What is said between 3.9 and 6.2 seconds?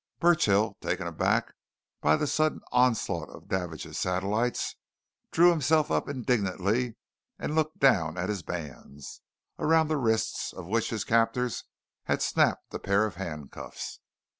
satellites, drew himself up